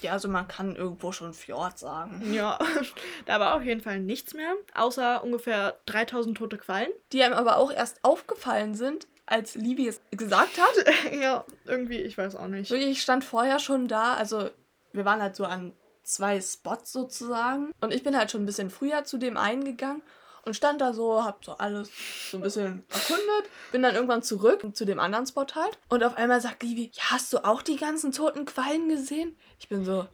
Ja, 0.00 0.12
also 0.12 0.28
man 0.28 0.46
kann 0.46 0.76
irgendwo 0.76 1.10
schon 1.12 1.34
Fjord 1.34 1.76
sagen. 1.78 2.32
Ja, 2.32 2.56
da 3.26 3.40
war 3.40 3.55
auf 3.56 3.62
jeden 3.64 3.81
Fall 3.81 3.99
nichts 4.00 4.32
mehr, 4.32 4.55
außer 4.75 5.25
ungefähr 5.25 5.81
3000 5.87 6.38
tote 6.38 6.56
Quallen. 6.56 6.90
Die 7.12 7.22
einem 7.22 7.34
aber 7.34 7.56
auch 7.56 7.72
erst 7.72 8.05
aufgefallen 8.05 8.75
sind, 8.75 9.08
als 9.28 9.54
Livi 9.54 9.88
es 9.88 10.00
gesagt 10.10 10.58
hat. 10.58 11.12
ja, 11.20 11.44
irgendwie, 11.66 11.98
ich 11.98 12.16
weiß 12.16 12.36
auch 12.36 12.48
nicht. 12.48 12.70
Ich 12.70 13.02
stand 13.02 13.25
vorher 13.25 13.58
schon 13.58 13.88
da, 13.88 14.14
also 14.14 14.50
wir 14.92 15.04
waren 15.04 15.22
halt 15.22 15.36
so 15.36 15.44
an 15.44 15.72
zwei 16.02 16.40
Spots 16.40 16.92
sozusagen. 16.92 17.72
Und 17.80 17.92
ich 17.92 18.02
bin 18.02 18.16
halt 18.16 18.30
schon 18.30 18.42
ein 18.42 18.46
bisschen 18.46 18.70
früher 18.70 19.04
zu 19.04 19.19
dem 19.19 19.36
einen 19.36 19.64
gegangen 19.64 20.02
und 20.44 20.54
stand 20.54 20.80
da 20.80 20.94
so, 20.94 21.25
hab 21.25 21.44
so 21.44 21.52
alles 21.52 21.90
so 22.30 22.38
ein 22.38 22.42
bisschen 22.42 22.84
erkundet, 22.88 23.50
bin 23.70 23.82
dann 23.82 23.94
irgendwann 23.94 24.22
zurück 24.22 24.64
zu 24.75 24.86
dem 24.86 24.98
anderen 24.98 25.26
Spot 25.26 25.46
halt. 25.54 25.78
Und 25.88 26.02
auf 26.02 26.16
einmal 26.16 26.40
sagt 26.40 26.62
Livi, 26.62 26.90
ja, 26.94 27.10
hast 27.10 27.32
du 27.32 27.44
auch 27.44 27.62
die 27.62 27.76
ganzen 27.76 28.12
toten 28.12 28.46
Quallen 28.46 28.88
gesehen? 28.88 29.36
Ich 29.60 29.69
bin 29.69 29.84
so, 29.84 30.06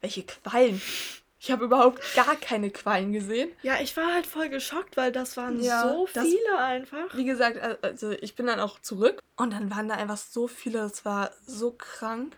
welche 0.00 0.24
Quallen? 0.24 0.82
Ich 1.38 1.50
habe 1.50 1.64
überhaupt 1.66 2.00
gar 2.14 2.34
keine 2.36 2.70
Quallen 2.70 3.12
gesehen. 3.12 3.50
Ja, 3.62 3.74
ich 3.80 3.96
war 3.96 4.12
halt 4.14 4.26
voll 4.26 4.48
geschockt, 4.48 4.96
weil 4.96 5.12
das 5.12 5.36
waren 5.36 5.60
Ja, 5.60 5.82
so 5.82 6.08
das- 6.14 6.24
viele 6.24 6.58
einfach. 6.58 7.14
Wie 7.14 7.24
gesagt, 7.24 7.58
al- 7.60 7.78
also 7.82 8.10
ich 8.12 8.34
bin 8.34 8.46
dann 8.46 8.58
auch 8.58 8.80
zurück 8.80 9.20
und 9.36 9.52
dann 9.52 9.70
waren 9.70 9.88
da 9.88 9.96
einfach 9.96 10.16
so 10.16 10.48
viele, 10.48 10.78
das 10.78 11.04
war 11.04 11.30
so 11.46 11.72
krank. 11.72 12.36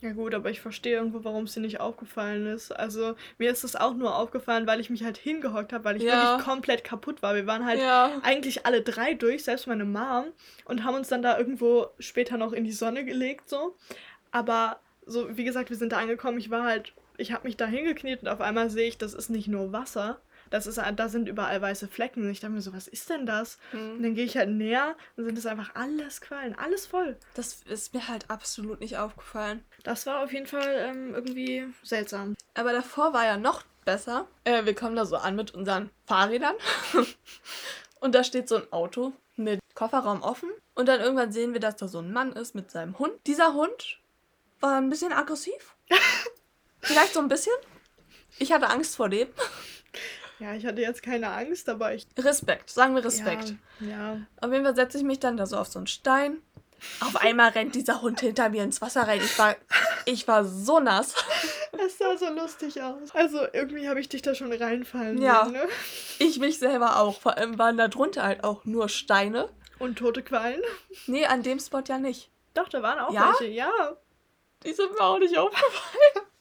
Ja 0.00 0.12
gut, 0.12 0.32
aber 0.32 0.48
ich 0.50 0.60
verstehe 0.60 0.94
irgendwo, 0.96 1.24
warum 1.24 1.44
es 1.44 1.54
dir 1.54 1.60
nicht 1.60 1.80
aufgefallen 1.80 2.46
ist. 2.46 2.70
Also 2.70 3.16
mir 3.38 3.50
ist 3.50 3.64
es 3.64 3.74
auch 3.74 3.94
nur 3.94 4.14
aufgefallen, 4.14 4.64
weil 4.68 4.78
ich 4.78 4.90
mich 4.90 5.02
halt 5.02 5.16
hingehockt 5.16 5.72
habe, 5.72 5.82
weil 5.84 5.96
ich 5.96 6.04
Ja. 6.04 6.34
wirklich 6.34 6.46
komplett 6.46 6.84
kaputt 6.84 7.20
war. 7.20 7.34
Wir 7.34 7.48
waren 7.48 7.66
halt 7.66 7.80
Ja. 7.80 8.12
eigentlich 8.22 8.64
alle 8.64 8.82
drei 8.82 9.14
durch, 9.14 9.42
selbst 9.42 9.66
meine 9.66 9.84
Mom, 9.84 10.26
und 10.66 10.84
haben 10.84 10.94
uns 10.94 11.08
dann 11.08 11.22
da 11.22 11.36
irgendwo 11.36 11.88
später 11.98 12.36
noch 12.36 12.52
in 12.52 12.62
die 12.62 12.70
Sonne 12.72 13.04
gelegt, 13.04 13.48
so. 13.48 13.76
Aber 14.30 14.78
so, 15.04 15.36
wie 15.36 15.42
gesagt, 15.44 15.70
wir 15.70 15.76
sind 15.76 15.90
da 15.90 15.98
angekommen, 15.98 16.38
ich 16.38 16.50
war 16.50 16.62
halt, 16.62 16.92
ich 17.18 17.32
habe 17.32 17.46
mich 17.46 17.56
da 17.56 17.66
hingekniet 17.66 18.22
und 18.22 18.28
auf 18.28 18.40
einmal 18.40 18.70
sehe 18.70 18.88
ich, 18.88 18.96
das 18.96 19.12
ist 19.12 19.28
nicht 19.28 19.48
nur 19.48 19.72
Wasser, 19.72 20.20
das 20.50 20.66
ist, 20.66 20.78
da 20.96 21.08
sind 21.08 21.28
überall 21.28 21.60
weiße 21.60 21.88
Flecken. 21.88 22.22
Und 22.22 22.30
ich 22.30 22.40
dachte 22.40 22.54
mir 22.54 22.62
so, 22.62 22.72
was 22.72 22.88
ist 22.88 23.10
denn 23.10 23.26
das? 23.26 23.58
Und 23.72 23.78
Hm. 23.96 24.02
dann 24.02 24.14
gehe 24.14 24.24
ich 24.24 24.36
halt 24.36 24.48
näher 24.48 24.96
und 25.16 25.24
sind 25.24 25.36
es 25.36 25.46
einfach 25.46 25.74
alles 25.74 26.20
Quallen, 26.20 26.54
alles 26.58 26.86
voll. 26.86 27.16
Das 27.34 27.62
ist 27.68 27.92
mir 27.92 28.08
halt 28.08 28.30
absolut 28.30 28.80
nicht 28.80 28.96
aufgefallen. 28.96 29.62
Das 29.82 30.06
war 30.06 30.22
auf 30.24 30.32
jeden 30.32 30.46
Fall 30.46 30.74
ähm, 30.78 31.14
irgendwie 31.14 31.66
seltsam. 31.82 32.34
Aber 32.54 32.72
davor 32.72 33.12
war 33.12 33.24
ja 33.24 33.36
noch 33.36 33.64
besser. 33.84 34.26
Äh, 34.44 34.64
wir 34.64 34.74
kommen 34.74 34.96
da 34.96 35.04
so 35.04 35.16
an 35.16 35.36
mit 35.36 35.52
unseren 35.54 35.90
Fahrrädern. 36.06 36.54
und 38.00 38.14
da 38.14 38.24
steht 38.24 38.48
so 38.48 38.56
ein 38.56 38.72
Auto 38.72 39.12
mit 39.36 39.60
Kofferraum 39.74 40.22
offen. 40.22 40.50
Und 40.74 40.86
dann 40.88 41.00
irgendwann 41.00 41.32
sehen 41.32 41.52
wir, 41.52 41.60
dass 41.60 41.76
da 41.76 41.88
so 41.88 41.98
ein 41.98 42.12
Mann 42.12 42.32
ist 42.32 42.54
mit 42.54 42.70
seinem 42.70 42.98
Hund. 42.98 43.12
Dieser 43.26 43.54
Hund 43.54 43.98
war 44.60 44.76
ein 44.78 44.88
bisschen 44.90 45.12
aggressiv. 45.12 45.74
Vielleicht 46.88 47.14
so 47.14 47.20
ein 47.20 47.28
bisschen. 47.28 47.52
Ich 48.38 48.52
hatte 48.52 48.68
Angst 48.68 48.96
vor 48.96 49.08
dem. 49.08 49.28
Ja, 50.40 50.54
ich 50.54 50.64
hatte 50.64 50.80
jetzt 50.80 51.02
keine 51.02 51.30
Angst, 51.32 51.68
aber 51.68 51.94
ich. 51.94 52.06
Respekt, 52.16 52.70
sagen 52.70 52.94
wir 52.94 53.04
Respekt. 53.04 53.54
Ja, 53.80 53.88
ja. 53.88 54.20
Auf 54.40 54.52
jeden 54.52 54.64
Fall 54.64 54.76
setze 54.76 54.98
ich 54.98 55.02
mich 55.02 55.18
dann 55.18 55.36
da 55.36 55.46
so 55.46 55.56
auf 55.56 55.66
so 55.66 55.80
einen 55.80 55.88
Stein. 55.88 56.40
Auf 57.00 57.16
einmal 57.16 57.50
rennt 57.50 57.74
dieser 57.74 58.02
Hund 58.02 58.20
hinter 58.20 58.48
mir 58.48 58.62
ins 58.62 58.80
Wasser 58.80 59.02
rein. 59.08 59.20
Ich 59.20 59.36
war, 59.36 59.56
ich 60.04 60.28
war 60.28 60.44
so 60.44 60.78
nass. 60.78 61.14
Es 61.84 61.98
sah 61.98 62.16
so 62.16 62.28
lustig 62.30 62.80
aus. 62.80 63.12
Also 63.16 63.46
irgendwie 63.52 63.88
habe 63.88 63.98
ich 64.00 64.08
dich 64.08 64.22
da 64.22 64.32
schon 64.36 64.52
reinfallen 64.52 65.20
Ja. 65.20 65.42
sehen, 65.46 65.54
ne? 65.54 65.68
Ich 66.20 66.38
mich 66.38 66.60
selber 66.60 67.00
auch. 67.00 67.20
Vor 67.20 67.36
allem 67.36 67.58
waren 67.58 67.76
da 67.76 67.88
drunter 67.88 68.22
halt 68.22 68.44
auch 68.44 68.64
nur 68.64 68.88
Steine. 68.88 69.48
Und 69.80 69.98
tote 69.98 70.22
Quallen. 70.22 70.62
Nee, 71.08 71.26
an 71.26 71.42
dem 71.42 71.58
Spot 71.58 71.82
ja 71.88 71.98
nicht. 71.98 72.30
Doch, 72.54 72.68
da 72.68 72.80
waren 72.80 73.00
auch 73.00 73.12
Ja? 73.12 73.32
welche, 73.40 73.52
ja. 73.52 73.72
Die 74.64 74.72
sind 74.72 74.92
mir 74.92 75.00
auch 75.00 75.18
nicht 75.18 75.36
aufgefallen. 75.36 76.26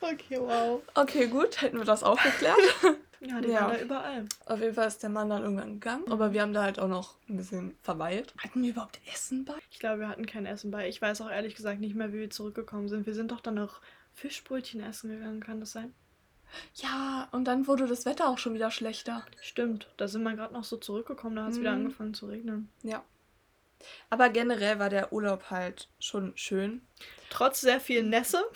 Okay, 0.00 0.38
wow. 0.40 0.82
Okay, 0.94 1.26
gut, 1.28 1.60
hätten 1.62 1.78
wir 1.78 1.84
das 1.84 2.02
aufgeklärt. 2.02 2.58
Ja, 3.24 3.40
die 3.40 3.50
Ja. 3.50 3.60
waren 3.60 3.70
da 3.74 3.80
überall. 3.80 4.24
Auf 4.46 4.58
jeden 4.58 4.74
Fall 4.74 4.88
ist 4.88 5.00
der 5.04 5.08
Mann 5.08 5.30
dann 5.30 5.44
irgendwann 5.44 5.74
gegangen. 5.74 6.10
Aber 6.10 6.32
wir 6.32 6.42
haben 6.42 6.52
da 6.52 6.64
halt 6.64 6.80
auch 6.80 6.88
noch 6.88 7.14
ein 7.28 7.36
bisschen 7.36 7.76
verweilt. 7.80 8.34
Hatten 8.36 8.64
wir 8.64 8.70
überhaupt 8.70 8.98
Essen 9.14 9.44
bei? 9.44 9.54
Ich 9.70 9.78
glaube, 9.78 10.00
wir 10.00 10.08
hatten 10.08 10.26
kein 10.26 10.44
Essen 10.44 10.72
bei. 10.72 10.88
Ich 10.88 11.00
weiß 11.00 11.20
auch 11.20 11.30
ehrlich 11.30 11.54
gesagt 11.54 11.78
nicht 11.78 11.94
mehr, 11.94 12.12
wie 12.12 12.18
wir 12.18 12.30
zurückgekommen 12.30 12.88
sind. 12.88 13.06
Wir 13.06 13.14
sind 13.14 13.30
doch 13.30 13.38
dann 13.38 13.54
noch 13.54 13.80
Fischbrötchen 14.12 14.82
essen 14.82 15.08
gegangen, 15.10 15.38
kann 15.38 15.60
das 15.60 15.70
sein? 15.70 15.94
Ja, 16.74 17.28
und 17.30 17.44
dann 17.44 17.68
wurde 17.68 17.86
das 17.86 18.06
Wetter 18.06 18.28
auch 18.28 18.38
schon 18.38 18.54
wieder 18.54 18.72
schlechter. 18.72 19.24
Stimmt, 19.40 19.86
da 19.98 20.08
sind 20.08 20.24
wir 20.24 20.34
gerade 20.34 20.52
noch 20.52 20.64
so 20.64 20.76
zurückgekommen, 20.76 21.36
da 21.36 21.44
hat 21.44 21.52
es 21.52 21.60
wieder 21.60 21.76
Mhm. 21.76 21.82
angefangen 21.86 22.14
zu 22.14 22.26
regnen. 22.26 22.70
Ja. 22.82 23.04
Aber 24.10 24.28
generell 24.28 24.78
war 24.78 24.88
der 24.88 25.12
Urlaub 25.12 25.50
halt 25.50 25.88
schon 25.98 26.32
schön. 26.36 26.82
Trotz 27.30 27.60
sehr 27.60 27.80
viel 27.80 28.02
Nässe. 28.02 28.44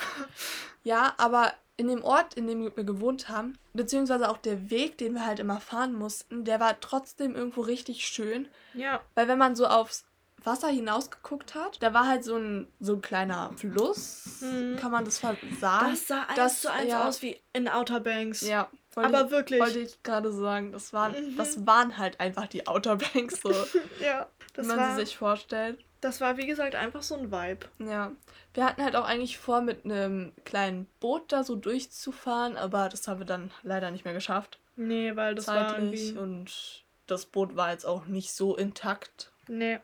Ja, 0.84 1.14
aber 1.18 1.52
in 1.76 1.88
dem 1.88 2.04
Ort, 2.04 2.34
in 2.34 2.46
dem 2.46 2.62
wir 2.62 2.70
gewohnt 2.84 3.28
haben, 3.28 3.58
beziehungsweise 3.74 4.28
auch 4.30 4.38
der 4.38 4.70
Weg, 4.70 4.98
den 4.98 5.14
wir 5.14 5.26
halt 5.26 5.40
immer 5.40 5.58
fahren 5.60 5.94
mussten, 5.94 6.44
der 6.44 6.60
war 6.60 6.78
trotzdem 6.80 7.34
irgendwo 7.34 7.62
richtig 7.62 8.06
schön. 8.06 8.46
Ja. 8.72 9.00
Weil 9.16 9.26
wenn 9.26 9.36
man 9.36 9.56
so 9.56 9.66
aufs 9.66 10.04
Wasser 10.44 10.68
hinausgeguckt 10.68 11.56
hat, 11.56 11.82
da 11.82 11.92
war 11.92 12.06
halt 12.06 12.22
so 12.22 12.36
ein, 12.36 12.68
so 12.78 12.92
ein 12.94 13.02
kleiner 13.02 13.50
Fluss, 13.56 14.40
Mhm. 14.42 14.76
kann 14.76 14.92
man 14.92 15.04
das 15.04 15.18
sagen? 15.18 15.38
Das 15.60 16.06
sah 16.06 16.22
eins 16.22 16.36
Das- 16.36 16.60
zu 16.62 16.72
eins 16.72 16.88
ja. 16.90 17.08
aus 17.08 17.20
wie 17.22 17.36
in 17.52 17.66
Outer 17.68 17.98
Banks. 17.98 18.42
Ja, 18.42 18.70
Aber 18.94 19.24
ich, 19.24 19.30
wirklich. 19.32 19.60
wollte 19.60 19.80
ich 19.80 20.00
gerade 20.04 20.30
sagen. 20.32 20.70
Das 20.70 20.92
waren, 20.92 21.32
Mhm. 21.32 21.36
das 21.36 21.66
waren 21.66 21.98
halt 21.98 22.20
einfach 22.20 22.46
die 22.46 22.68
Outer 22.68 22.94
Banks, 22.94 23.40
so, 23.42 23.50
Ja. 24.00 24.28
Das 24.56 24.66
man 24.66 24.76
war, 24.78 24.96
sie 24.96 25.04
sich 25.04 25.16
vorstellt. 25.16 25.78
das 26.00 26.20
war, 26.20 26.36
wie 26.36 26.46
gesagt, 26.46 26.74
einfach 26.74 27.02
so 27.02 27.14
ein 27.16 27.30
Vibe. 27.30 27.66
Ja, 27.78 28.12
wir 28.54 28.64
hatten 28.64 28.82
halt 28.82 28.96
auch 28.96 29.04
eigentlich 29.04 29.38
vor, 29.38 29.60
mit 29.60 29.84
einem 29.84 30.32
kleinen 30.44 30.86
Boot 31.00 31.30
da 31.32 31.44
so 31.44 31.56
durchzufahren, 31.56 32.56
aber 32.56 32.88
das 32.88 33.06
haben 33.08 33.18
wir 33.20 33.26
dann 33.26 33.50
leider 33.62 33.90
nicht 33.90 34.04
mehr 34.04 34.14
geschafft. 34.14 34.58
Nee, 34.76 35.14
weil 35.16 35.34
das 35.34 35.46
war 35.48 35.68
zeitlich. 35.68 36.08
irgendwie. 36.08 36.18
Und 36.18 36.84
das 37.06 37.26
Boot 37.26 37.56
war 37.56 37.70
jetzt 37.70 37.84
auch 37.86 38.06
nicht 38.06 38.32
so 38.32 38.56
intakt. 38.56 39.30
Nee. 39.48 39.78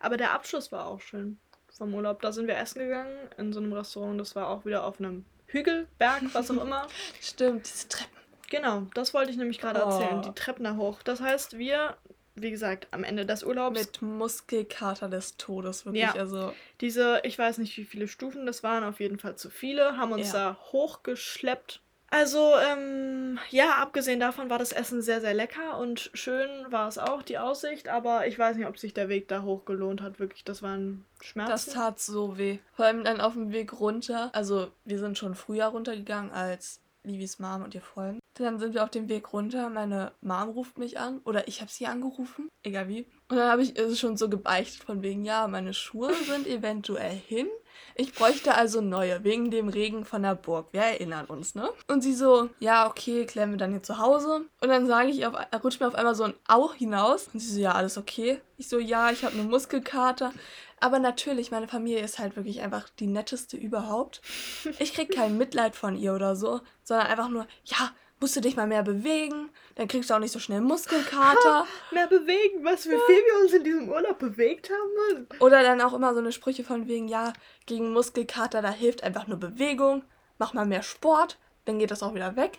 Aber 0.00 0.16
der 0.16 0.32
Abschluss 0.32 0.70
war 0.72 0.86
auch 0.86 1.00
schön 1.00 1.38
vom 1.76 1.94
Urlaub. 1.94 2.20
Da 2.22 2.32
sind 2.32 2.46
wir 2.46 2.56
essen 2.56 2.78
gegangen 2.80 3.16
in 3.36 3.52
so 3.52 3.60
einem 3.60 3.72
Restaurant. 3.72 4.20
Das 4.20 4.34
war 4.36 4.48
auch 4.48 4.64
wieder 4.64 4.84
auf 4.84 4.98
einem 5.00 5.24
Hügel, 5.46 5.86
Berg, 5.98 6.22
was 6.32 6.50
auch 6.50 6.62
immer. 6.62 6.86
Stimmt, 7.20 7.66
diese 7.66 7.88
Treppen. 7.88 8.16
Genau, 8.50 8.82
das 8.94 9.12
wollte 9.14 9.30
ich 9.30 9.36
nämlich 9.36 9.58
gerade 9.60 9.84
Oh. 9.84 9.90
erzählen. 9.90 10.22
Die 10.22 10.32
Treppen 10.32 10.64
da 10.64 10.76
hoch. 10.76 11.02
Das 11.02 11.20
heißt, 11.20 11.58
wir, 11.58 11.96
wie 12.42 12.50
gesagt, 12.50 12.88
am 12.90 13.04
Ende 13.04 13.26
des 13.26 13.42
Urlaubs, 13.44 13.78
Mit 13.80 14.02
Muskelkater 14.02 15.08
des 15.08 15.36
Todes, 15.36 15.84
wirklich. 15.86 16.02
Ja. 16.02 16.14
Also, 16.14 16.52
diese, 16.80 17.20
ich 17.24 17.38
weiß 17.38 17.58
nicht, 17.58 17.76
wie 17.76 17.84
viele 17.84 18.08
Stufen 18.08 18.46
das 18.46 18.62
waren, 18.62 18.84
auf 18.84 19.00
jeden 19.00 19.18
Fall 19.18 19.36
zu 19.36 19.50
viele, 19.50 19.96
haben 19.96 20.12
uns 20.12 20.32
Ja. 20.32 20.50
da 20.50 20.58
hochgeschleppt. 20.72 21.80
Also, 22.10 22.54
ähm, 22.56 23.38
ja, 23.50 23.72
abgesehen 23.82 24.18
davon 24.18 24.48
war 24.48 24.58
das 24.58 24.72
Essen 24.72 25.02
sehr, 25.02 25.20
sehr 25.20 25.34
lecker 25.34 25.76
und 25.78 26.10
schön 26.14 26.48
war 26.70 26.88
es 26.88 26.96
auch, 26.96 27.22
die 27.22 27.36
Aussicht, 27.36 27.88
aber 27.88 28.26
ich 28.26 28.38
weiß 28.38 28.56
nicht, 28.56 28.66
ob 28.66 28.78
sich 28.78 28.94
der 28.94 29.10
Weg 29.10 29.28
da 29.28 29.42
hoch 29.42 29.66
gelohnt 29.66 30.00
hat, 30.00 30.18
wirklich. 30.18 30.42
Das 30.42 30.62
waren 30.62 31.04
Schmerzen. 31.20 31.50
das 31.50 31.66
tat 31.66 32.00
so 32.00 32.38
weh. 32.38 32.60
Vor 32.74 32.86
allem 32.86 33.04
dann 33.04 33.20
auf 33.20 33.34
dem 33.34 33.52
Weg 33.52 33.78
runter. 33.78 34.30
Also, 34.32 34.70
wir 34.86 34.98
sind 34.98 35.18
schon 35.18 35.34
früher 35.34 35.66
runtergegangen 35.66 36.30
als 36.32 36.80
Livis 37.08 37.38
Mom 37.38 37.62
und 37.62 37.74
ihr 37.74 37.80
Freund. 37.80 38.18
Dann 38.34 38.58
sind 38.58 38.74
wir 38.74 38.84
auf 38.84 38.90
dem 38.90 39.08
Weg 39.08 39.32
runter. 39.32 39.68
Meine 39.68 40.12
Mom 40.20 40.50
ruft 40.50 40.78
mich 40.78 40.98
an. 40.98 41.20
Oder 41.24 41.48
ich 41.48 41.60
habe 41.60 41.70
sie 41.70 41.86
angerufen. 41.86 42.48
Egal 42.62 42.88
wie. 42.88 43.06
Und 43.28 43.36
dann 43.36 43.50
habe 43.50 43.62
ich 43.62 43.76
es 43.76 43.98
schon 43.98 44.16
so 44.16 44.28
gebeichtet 44.28 44.84
von 44.84 45.02
wegen, 45.02 45.24
ja, 45.24 45.48
meine 45.48 45.74
Schuhe 45.74 46.14
sind 46.14 46.46
eventuell 46.46 47.14
hin. 47.14 47.48
Ich 47.94 48.14
bräuchte 48.14 48.54
also 48.54 48.80
neue, 48.80 49.24
wegen 49.24 49.50
dem 49.50 49.68
Regen 49.68 50.04
von 50.04 50.22
der 50.22 50.34
Burg. 50.34 50.68
Wir 50.72 50.82
erinnern 50.82 51.26
uns, 51.26 51.54
ne? 51.54 51.68
Und 51.88 52.02
sie 52.02 52.14
so, 52.14 52.48
ja, 52.60 52.88
okay, 52.88 53.26
klären 53.26 53.50
wir 53.50 53.58
dann 53.58 53.70
hier 53.70 53.82
zu 53.82 53.98
Hause. 53.98 54.46
Und 54.60 54.68
dann 54.68 54.86
sage 54.86 55.10
ich, 55.10 55.26
auf, 55.26 55.34
rutscht 55.62 55.80
mir 55.80 55.88
auf 55.88 55.94
einmal 55.94 56.14
so 56.14 56.24
ein 56.24 56.34
Au 56.46 56.72
hinaus. 56.72 57.28
Und 57.32 57.40
sie 57.40 57.52
so, 57.52 57.60
ja, 57.60 57.72
alles 57.72 57.98
okay. 57.98 58.40
Ich 58.56 58.68
so, 58.68 58.78
ja, 58.78 59.10
ich 59.10 59.24
habe 59.24 59.34
eine 59.34 59.48
Muskelkater. 59.48 60.32
Aber 60.80 60.98
natürlich, 60.98 61.50
meine 61.50 61.68
Familie 61.68 62.02
ist 62.02 62.18
halt 62.18 62.36
wirklich 62.36 62.60
einfach 62.60 62.88
die 62.98 63.06
netteste 63.06 63.56
überhaupt. 63.56 64.20
Ich 64.78 64.94
krieg 64.94 65.14
kein 65.14 65.38
Mitleid 65.38 65.74
von 65.76 65.96
ihr 65.96 66.14
oder 66.14 66.36
so, 66.36 66.60
sondern 66.84 67.06
einfach 67.06 67.28
nur, 67.28 67.46
ja, 67.64 67.90
musst 68.20 68.36
du 68.36 68.40
dich 68.40 68.56
mal 68.56 68.66
mehr 68.66 68.82
bewegen, 68.82 69.50
dann 69.76 69.88
kriegst 69.88 70.10
du 70.10 70.14
auch 70.14 70.18
nicht 70.18 70.32
so 70.32 70.38
schnell 70.38 70.60
Muskelkater. 70.60 71.66
Mehr 71.92 72.06
bewegen, 72.06 72.64
was 72.64 72.86
wie 72.86 72.90
viel 72.90 72.98
wir 72.98 73.42
uns 73.42 73.52
in 73.52 73.64
diesem 73.64 73.88
Urlaub 73.88 74.18
bewegt 74.18 74.70
haben, 74.70 75.16
Mann. 75.16 75.26
Oder 75.40 75.62
dann 75.62 75.80
auch 75.80 75.92
immer 75.92 76.12
so 76.14 76.20
eine 76.20 76.32
Sprüche 76.32 76.64
von 76.64 76.88
wegen, 76.88 77.08
ja, 77.08 77.32
gegen 77.66 77.92
Muskelkater, 77.92 78.62
da 78.62 78.70
hilft 78.70 79.02
einfach 79.04 79.26
nur 79.26 79.38
Bewegung, 79.38 80.04
mach 80.38 80.52
mal 80.52 80.66
mehr 80.66 80.82
Sport, 80.82 81.38
dann 81.64 81.78
geht 81.78 81.90
das 81.90 82.02
auch 82.02 82.14
wieder 82.14 82.36
weg. 82.36 82.58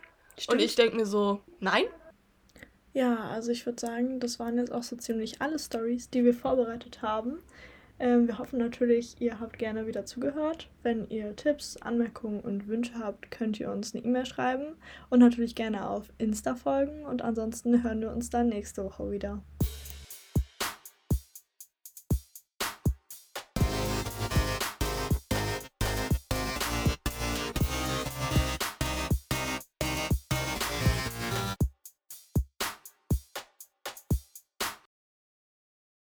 Und 0.50 0.60
ich 0.62 0.76
denke 0.76 0.96
mir 0.96 1.06
so, 1.06 1.42
nein, 1.60 1.84
Ja, 2.94 3.30
also 3.30 3.52
ich 3.52 3.66
würde 3.66 3.80
sagen, 3.80 4.20
das 4.20 4.40
waren 4.40 4.58
jetzt 4.58 4.72
auch 4.72 4.84
so 4.84 4.96
ziemlich 4.96 5.42
alle 5.42 5.60
Stories, 5.60 6.10
die 6.10 6.24
wir 6.24 6.34
vorbereitet 6.34 7.02
haben. 7.02 7.40
Ähm, 8.00 8.27
wir 8.27 8.39
hoffen 8.39 8.60
natürlich, 8.60 9.20
ihr 9.20 9.39
habt 9.39 9.60
gerne 9.60 9.86
wieder 9.86 10.06
zugehört. 10.06 10.70
Wenn 10.84 11.10
ihr 11.10 11.36
Tipps, 11.36 11.77
Anmerkungen 11.77 12.39
und 12.39 12.68
Wünsche 12.68 12.98
habt, 12.98 13.29
könnt 13.29 13.60
ihr 13.60 13.72
uns 13.72 13.94
eine 13.94 14.03
E-Mail 14.06 14.25
schreiben 14.25 14.75
und 15.10 15.20
natürlich 15.20 15.53
gerne 15.56 15.89
auf 15.89 16.12
Insta 16.18 16.56
folgen. 16.56 17.06
Und 17.06 17.22
ansonsten 17.22 17.84
hören 17.84 18.01
wir 18.01 18.12
uns 18.12 18.29
dann 18.29 18.48
nächste 18.48 18.86
Woche 18.86 19.12
wieder. 19.12 19.41